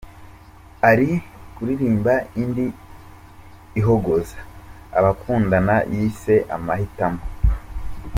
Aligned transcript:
Ari 0.89 1.09
kuririmba 1.55 2.13
indi 2.41 2.65
ihogoza 3.79 4.37
abakundana 4.99 5.75
yise 5.93 6.35
‘Amahitamo’. 6.55 7.21